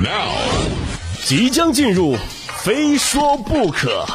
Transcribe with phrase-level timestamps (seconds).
[0.00, 0.30] Now，
[1.24, 2.16] 即将进入，
[2.62, 4.06] 非说不可。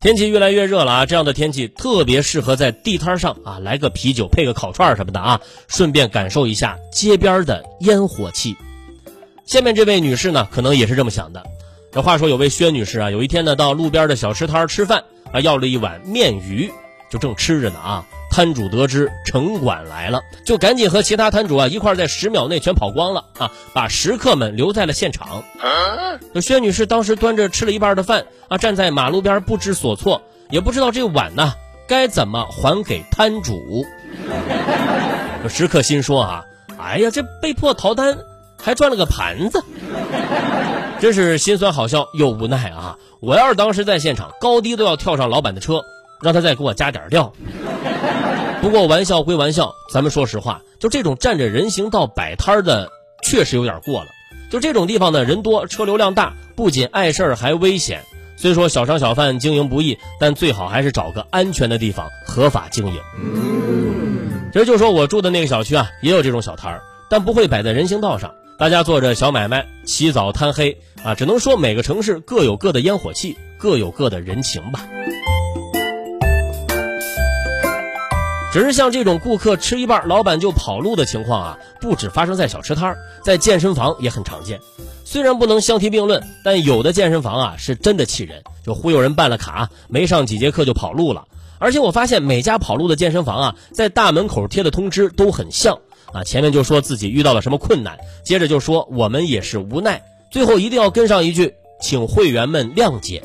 [0.00, 5.38] 天气越来越热了啊，这样的天气特别适合在地摊上啊来个啤酒配个烤串什么的啊，
[5.68, 8.56] 顺便感受一下街边的烟火气。
[9.44, 11.44] 下面这位女士呢，可能也是这么想的。
[11.92, 16.72] 这话说有位薛女士啊，有一天呢到路边的小吃摊吃饭啊，要了一碗面鱼，
[17.16, 25.42] 就正吃着呢啊，摊主得知城管来了，就赶紧和其他摊主啊一块在十秒内全跑光了啊，把食客们留在了现场。
[26.34, 31.54] 这薛女士当时端着吃了一半的饭啊，站在马路边不知所措，也不知道这碗呢
[31.88, 33.86] 该怎么还给摊主。
[35.42, 36.44] 这食客心说啊，
[36.78, 38.18] 哎呀，这被迫逃单
[38.62, 39.64] 还赚了个盘子。
[40.98, 42.96] 真是心酸好笑又无奈啊！
[43.20, 45.84] 我要是当时在现场，高低都要跳上老板的车，
[46.22, 47.32] 让他再给我加点料。
[48.62, 52.90] 不过玩笑归玩笑，咱们说实话，就这种占着人行道摆摊的，
[53.22, 54.08] 确实有点过了。
[54.50, 58.02] 就这种地方呢，人多，车流量大，不仅碍事儿，还危险。
[58.36, 63.00] 虽说小商小贩经营不易，但最好还是找个安全的地方合法经营。
[64.52, 68.34] 其实就说我住的那个小区啊，也有这种小摊儿，但不会摆在人行道上。
[68.58, 74.86] 大家做着小买卖，起早贪黑啊，只能说每个城市各有各的烟火气，各有各的人情吧。
[78.56, 84.58] 只是像这种顾客吃一半，老板就跑路的情况啊，不止发生在小吃摊在健身房也很常见。
[85.04, 91.26] 虽然不能相提并论，但有的健身房啊是真的气人，就忽悠人办了卡，没上几节课就跑路了。
[91.58, 95.78] 而且我发现每家跑路的健身房啊，在大门口贴的通知都很像。
[96.14, 103.22] 啊，前面就说自己遇到了什么困难，接着就说我们也是无奈，最后一定要跟上一句，请会员们谅解。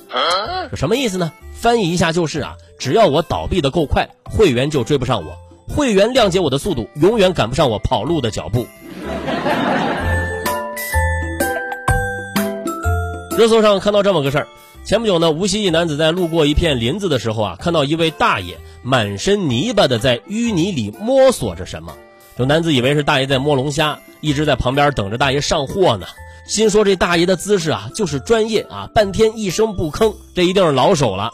[0.70, 1.32] 这什么意思呢？
[1.54, 5.34] 翻译一下就是啊，只要我倒闭的够快，会员就追不上我；
[5.72, 8.66] 会员谅解我的速度，永远赶不上我跑路的脚步。
[13.38, 14.48] 热搜上看到这么个事儿，
[14.84, 21.94] 前不久呢，无锡一男子在路过一片林子的时候啊，看到一位大爷满身泥巴的在淤泥里摸索着什么。
[22.38, 26.08] 有男子以为是大爷在摸龙虾，一直在旁边等着大爷上货呢。
[26.48, 31.30] 心说这大爷的姿势啊，就是专业啊，半天一声不吭，这一定是老手了。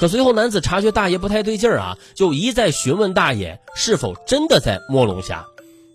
[0.00, 5.44] 可随后男子察觉大爷不太对劲儿啊，就一再询问大爷是否真的在摸龙虾。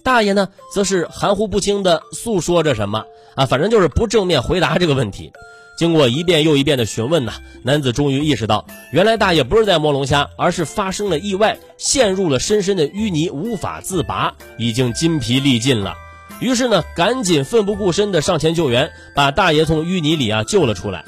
[0.04, 5.34] 大爷呢，则是含糊不清的诉说着什么啊，反正就是不正面回答这个问题。
[5.76, 7.34] 经过一遍又一遍的询问呢，
[7.64, 15.96] 男子终于意识到，原来大爷不是在摸龙虾，而是发生了意外，陷入了深深的淤泥，无法自拔，已经筋疲力尽了。
[16.40, 21.04] 于是呢，赶紧奋不顾身的上前救援，把大爷从淤泥里啊救了出来。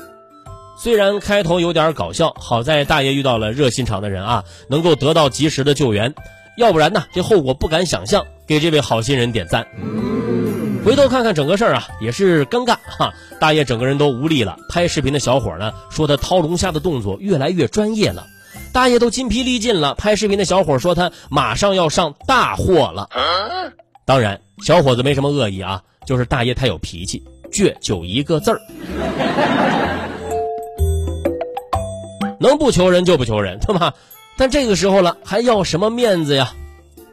[0.77, 6.13] 虽然开头有点搞笑，好在大爷遇到了热心肠的人啊，能够得到及时的救援，
[6.57, 8.25] 要不然呢，这后果不敢想象。
[8.47, 9.67] 给这位好心人点赞。
[10.85, 13.13] 回头看看整个事儿啊，也是尴尬哈。
[13.41, 14.57] 大爷整个人都无力了。
[14.69, 18.25] 拍视频的小伙呢，说他掏龙虾的动作越来越专业了。
[18.71, 19.95] 大爷都筋疲力尽了。
[19.95, 23.09] 拍视频的小伙说他马上要上大货了。
[24.05, 27.21] 当然，小伙子没什么恶意啊，就是大爷太有脾气，
[27.51, 28.61] 倔就一个字儿。
[32.39, 33.93] 能不求人就不求人， 对吧？
[34.37, 36.53] 但这个时候了，还要什么面子呀？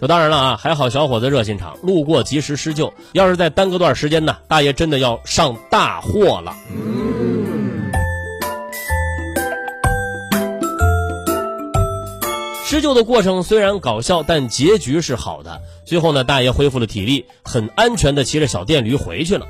[0.01, 2.93] 这当然了啊，还好小伙子热心肠，路过及时施救。
[3.13, 6.55] 要是再耽搁段时间呢，大爷真的要上大货了。
[12.67, 15.63] 施救的过程虽然搞笑，但结局是好的。
[15.85, 19.47] 最后呢，大爷恢复了体力，很安全的骑着小电驴回去了。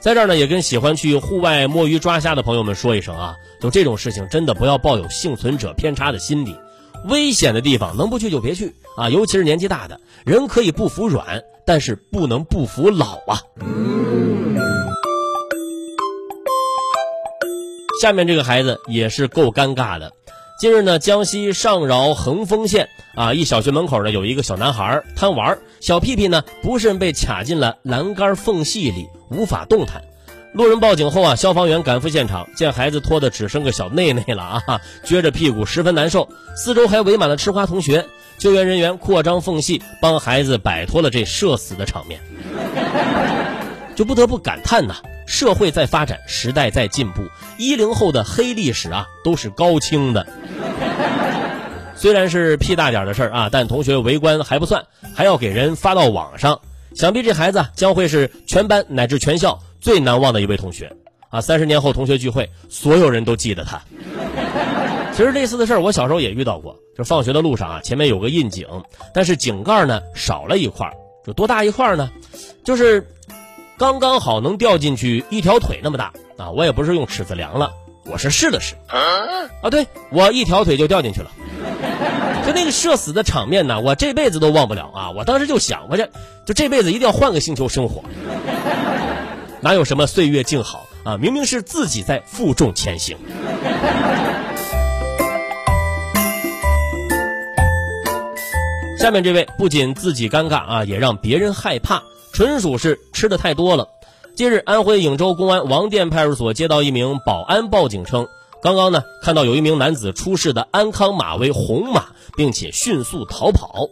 [0.00, 6.56] 在这儿呢，也跟喜欢去户外摸鱼抓虾的朋友们说一声啊，就这种事情真的不要抱有幸存者偏差的心理。
[7.04, 9.10] 危险的地方能不去就别去啊！
[9.10, 13.40] 尤其是年纪大的人，可以不服软，但是不能不服老啊。
[18.00, 20.10] 下面这个孩子也是够尴尬的。
[20.58, 30.02] 近日呢，江西上饶横峰县啊，一小学门口呢有一个小男孩贪玩，小屁屁呢不慎被卡进了栏杆缝隙里，无法动弹。
[30.52, 38.04] 路人报警后啊，消防员赶赴现场，见孩子脱的只剩个小内内了啊， 撅着屁股十分难受，四周还围满了吃瓜同学。
[38.36, 42.20] 救援人员扩张缝隙，帮孩子摆脱了这社死的场面。
[43.94, 44.94] 就不得不感叹呐，
[45.26, 47.22] 社会在发展，时代在进步，
[47.58, 50.26] 一零后的黑历史啊都是高清的。
[51.94, 56.60] 虽然是屁大点的事儿啊，但同学围观还不算，还要给人发到网上。
[56.94, 59.58] 想必这孩子将会是全班乃至全校。
[59.80, 60.94] 最难忘的一位同学，
[61.30, 63.80] 啊，三十年后同学聚会，所有人都记得他。
[65.14, 66.76] 其实类似的事儿，我小时候也遇到过。
[66.98, 68.66] 就放学的路上啊，前面有个窨井，
[69.14, 70.92] 但是井盖呢少了一块，
[71.26, 72.10] 就多大一块呢？
[72.62, 73.08] 就是
[73.78, 76.50] 刚刚好能掉进去一条腿那么大啊！
[76.50, 77.72] 我也不是用尺子量了，
[78.04, 81.30] 我是试了试啊，对我一条腿就掉进去了。
[82.46, 85.10] 就那个社死的场面呢，我这辈子都忘不了啊！
[85.10, 86.08] 我当时就想，我这
[86.44, 88.02] 就这辈子一定要换个星球生活，
[89.60, 91.16] 哪有什么岁月静好啊？
[91.16, 93.16] 明明是自己在负重前行。
[98.98, 102.02] 下面这位不仅自己尴尬啊，也让别人害怕，
[102.32, 103.88] 纯属是吃的太多了。
[104.36, 108.26] 近日，安徽颍州公安王店派出所接到一名保安报警称，
[108.62, 113.88] 刚刚呢看到有一名男子出示的安康码为红码，并且迅速逃跑。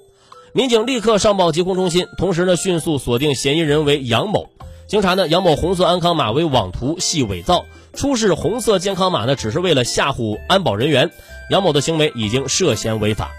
[0.53, 4.51] 民警立刻上报疾控中心，同时呢迅速锁定嫌疑人为杨某。
[4.87, 11.11] 经查呢，杨某红色安康码为网图，系伪造，出示红色健康码呢只是为了吓唬安保人员。
[11.51, 13.31] 杨某的行为已经涉嫌违法。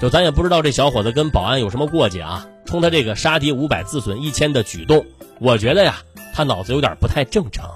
[0.00, 2.46] 就咱也不知道这小伙子跟保安有什么过节啊？
[2.64, 5.04] 冲他这个杀敌五百自损一千的举动，
[5.38, 5.96] 我觉得呀，
[6.34, 7.70] 他脑子有点不太正常。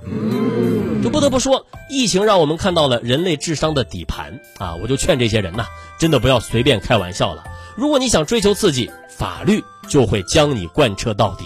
[1.10, 4.74] 不得不说，疫情让我们看到了人类智商的底盘啊！
[4.74, 5.64] 我就劝这些人呐，
[5.98, 7.44] 真的不要随便开玩笑了。
[7.76, 11.44] 如果你想追求刺激，法律就会将你贯彻到底。